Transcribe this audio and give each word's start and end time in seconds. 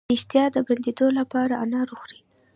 د 0.07 0.11
اشتها 0.15 0.45
د 0.55 0.57
بندیدو 0.67 1.07
لپاره 1.19 1.53
انار 1.63 1.87
وخورئ 1.89 2.19